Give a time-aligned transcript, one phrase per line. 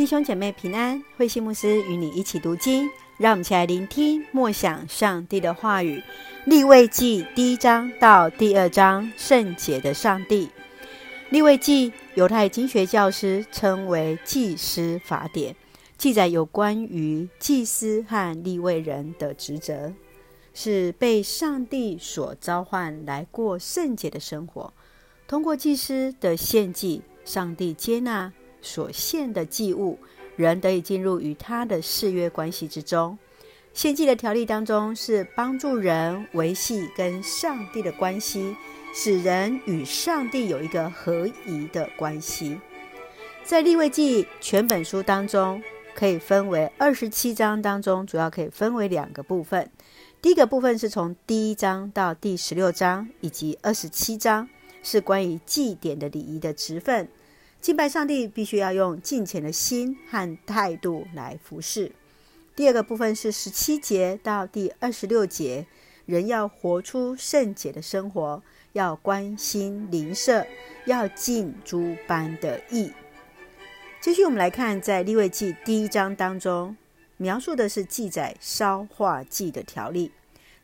[0.00, 6.02] 弟兄姐妹平安，慧馨牧师与你一起读经，让我们一起来聆听默想上帝的话语。
[6.46, 10.48] 立位记第一章到第二章，圣洁的上帝。
[11.28, 15.54] 立位记，犹太经学教师称为祭司法典，
[15.98, 19.92] 记载有关于祭司和立位人的职责，
[20.54, 24.72] 是被上帝所召唤来过圣洁的生活。
[25.28, 28.32] 通过祭司的献祭，上帝接纳。
[28.62, 29.98] 所献的祭物，
[30.36, 33.18] 人得以进入与他的誓约关系之中。
[33.72, 38.56] 献祭的条例当中，是帮助人维系跟上帝的关系，
[38.92, 42.58] 使人与上帝有一个合宜的关系。
[43.44, 45.62] 在立位记全本书当中，
[45.94, 49.70] 可以分为二十七章当中，主要可以分为两个部分。
[50.20, 54.48] 第一个部分是从第一章到第十六章，以及二十七章，
[54.82, 57.08] 是关于祭典的礼仪的职分。
[57.60, 61.92] 敬拜上帝必须要用敬虔的心和态度来服侍。
[62.56, 65.66] 第二个部分是十七节到第二十六节，
[66.06, 70.46] 人要活出圣洁的生活，要关心邻舍，
[70.86, 72.90] 要尽诸般的义。
[74.00, 76.74] 继续我们来看，在利未记第一章当中，
[77.18, 80.10] 描述的是记载烧化祭的条例，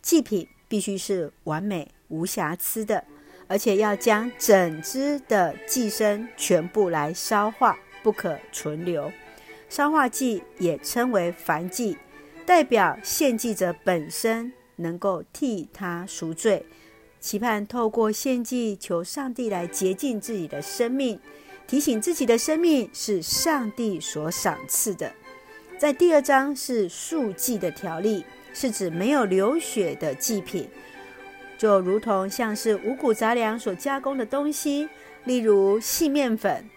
[0.00, 3.04] 祭品必须是完美无瑕疵的。
[3.48, 9.12] 而且要将整只的祭牲全部来烧化，不可存留。
[9.68, 11.96] 烧化祭也称为燔祭，
[12.44, 16.64] 代表献祭者本身能够替他赎罪，
[17.20, 21.18] 期盼透过献祭求上帝来洁净自己的生命，
[21.66, 25.12] 提醒自己的生命是上帝所赏赐的。
[25.78, 28.24] 在第二章是素祭的条例，
[28.54, 30.68] 是指没有流血的祭品。
[31.58, 34.88] 就如同像是五谷杂粮所加工的东西，
[35.24, 36.68] 例如细面粉，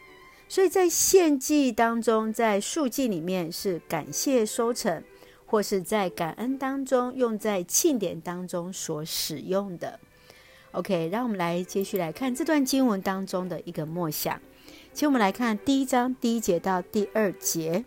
[0.47, 5.03] 所以在献祭当中，在素祭里面是感谢收成，
[5.45, 9.99] 或是在感恩当中用在庆典当中所使用的。
[10.71, 14.39] OK，让我们来继续来看这段经文当中的一个默想。
[14.93, 17.83] 请我们来看第一章第一节到第二节，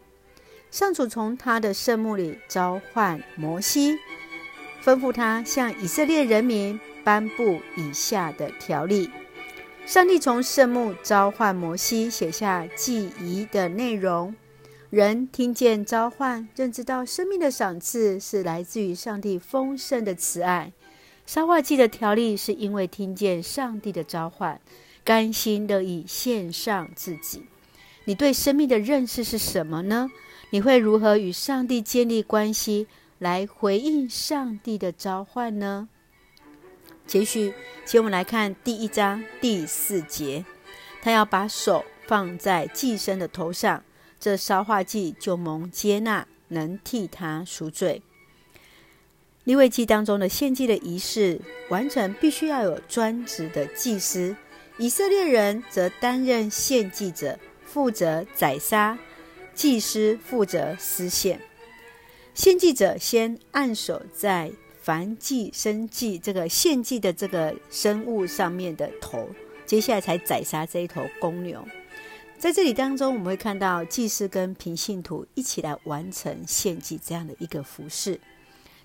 [0.70, 3.98] 上主从他的圣幕里召唤摩西。
[4.84, 9.10] 吩咐他向以色列人民颁布以下的条例：
[9.86, 14.34] 上帝从圣幕召唤摩西，写下祭仪的内容。
[14.90, 20.72] 人听见召唤，认知到生命的赏赐是来自于上帝丰盛的慈爱。
[21.24, 24.60] 烧化祭的条例是因为听见上帝的召唤，
[25.02, 27.46] 甘心乐意献上自己。
[28.04, 30.10] 你对生命的认识是什么呢？
[30.50, 32.86] 你会如何与上帝建立关系？
[33.18, 35.88] 来回应上帝的召唤呢？
[37.06, 37.52] 接续，
[37.84, 40.44] 请我们来看第一章第四节，
[41.02, 43.84] 他要把手放在祭牲的头上，
[44.18, 48.02] 这烧化祭就蒙接纳，能替他赎罪。
[49.44, 54.36] 利未记当中的献祭的仪式完成，必须要有专职的祭司，
[54.78, 58.96] 以色列人则担任献祭者，负责宰杀，
[59.52, 61.40] 祭司负责司献。
[62.34, 69.28] 献祭者先按手在凡祭生祭这个献祭的这个生物上面的头，
[69.64, 71.64] 接下来才宰杀这一头公牛。
[72.36, 78.20] 在这里当中，我们会看到祭司跟平信徒一起来完成献祭这样的一个服事。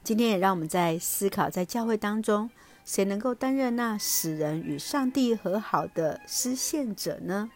[0.03, 2.49] 今天也让我们在思考，在教会当中，
[2.85, 7.49] 谁能够担任那使人与上帝和好的施献者呢？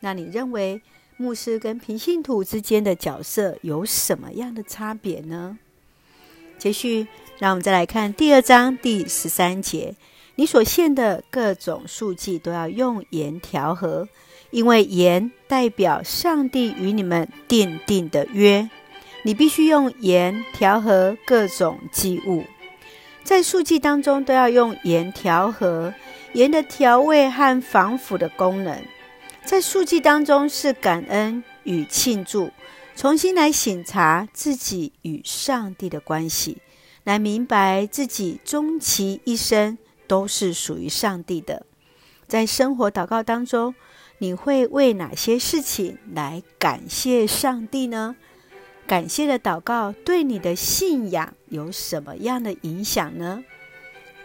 [0.00, 0.80] 那你认为？
[1.16, 5.56] 牧师跟平信徒之间的角色有什么样的差别呢？
[6.58, 7.06] 接续，
[7.38, 9.94] 让我们再来看第二章第十三节：
[10.36, 14.08] 你所献的各种素祭都要用盐调和，
[14.50, 18.68] 因为盐代表上帝与你们订定的约。
[19.26, 22.44] 你必须用盐调和各种祭物，
[23.22, 25.94] 在素祭当中都要用盐调和，
[26.34, 28.78] 盐的调味和防腐的功能。
[29.42, 32.50] 在素祭当中是感恩与庆祝，
[32.96, 36.58] 重新来醒察自己与上帝的关系，
[37.02, 39.76] 来明白自己终其一生
[40.06, 41.66] 都是属于上帝的。
[42.26, 43.74] 在生活祷告当中，
[44.18, 48.14] 你会为哪些事情来感谢上帝呢？
[48.86, 53.42] 感谢的祷告对你的信仰有什么样的影响呢？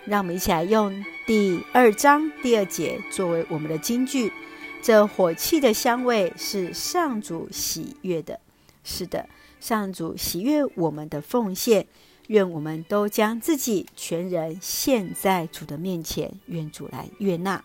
[0.06, 4.32] 让我们一起来用第二章第二节作为我们的金句。
[4.82, 8.40] 这火气的香味是上主喜悦的。
[8.90, 11.86] 是的，上主喜悦我们的奉献。
[12.28, 17.64] 愿我们都将自己全人献在主的面前，愿主来悦纳。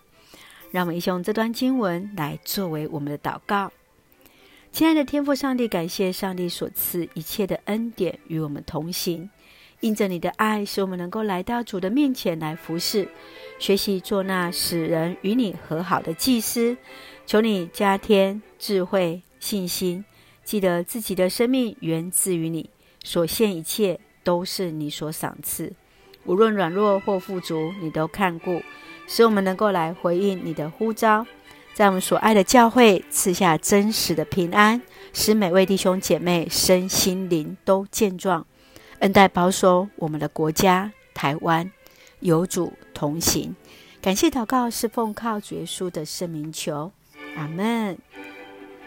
[0.71, 3.71] 让我们一起用这段经文来作为我们的祷告。
[4.71, 9.29] 亲爱的天父上帝，感谢上帝所赐一切的恩典与我们同行。
[9.81, 13.07] 因着你的爱，使我们能够来到主的面前来服侍，
[13.59, 16.75] 学习做那使人与你和好的祭司。
[17.27, 20.03] 求你加添智慧、信心，
[20.45, 22.69] 记得自己的生命源自于你，
[23.03, 25.73] 所献一切都是你所赏赐。
[26.23, 28.61] 无论软弱或富足，你都看顾，
[29.07, 31.25] 使我们能够来回应你的呼召。
[31.73, 34.81] 在我们所爱的教会赐下真实的平安，
[35.13, 38.45] 使每位弟兄姐妹身心灵都健壮，
[38.99, 41.69] 恩待保守我们的国家台湾，
[42.21, 43.55] 有主同行。
[44.01, 46.91] 感谢祷告是奉靠主耶稣的圣名求，
[47.35, 47.97] 阿门。